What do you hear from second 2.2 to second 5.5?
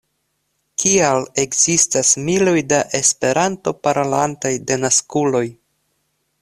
miloj da Esperanto-parolantaj denaskuloj?